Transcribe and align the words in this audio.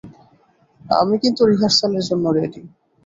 আমি 0.81 1.15
কিন্তু 1.23 1.41
রিহার্সালের 1.51 2.03
জন্য 2.09 2.25
রেডি। 2.37 2.61